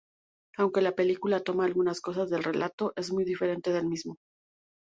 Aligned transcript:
Aunque 0.57 0.81
la 0.81 0.95
película 0.95 1.41
toma 1.43 1.63
algunas 1.63 2.01
cosas 2.01 2.31
del 2.31 2.43
relato, 2.43 2.91
es 2.95 3.11
muy 3.13 3.23
diferente 3.23 3.71
del 3.71 3.85
mismo. 3.85 4.17